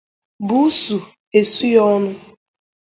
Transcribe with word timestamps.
bùúsù 0.47 0.97
esu 1.37 1.65
ya 1.73 1.81
ọnụ 1.93 2.11